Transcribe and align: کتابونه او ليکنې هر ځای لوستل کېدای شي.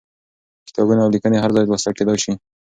کتابونه 0.67 1.01
او 1.03 1.09
ليکنې 1.13 1.37
هر 1.39 1.51
ځای 1.55 1.65
لوستل 1.65 1.93
کېدای 1.99 2.17
شي. 2.23 2.31